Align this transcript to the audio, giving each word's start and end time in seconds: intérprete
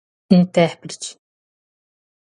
intérprete 0.37 1.09